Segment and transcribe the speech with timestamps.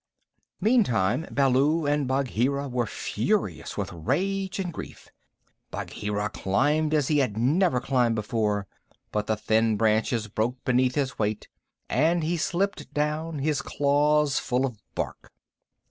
[0.59, 5.09] Meantime, Baloo and Bagheera were furious with rage and grief.
[5.69, 8.65] Bagheera climbed as he had never climbed before,
[9.11, 11.47] but the thin branches broke beneath his weight,
[11.87, 15.31] and he slipped down, his claws full of bark.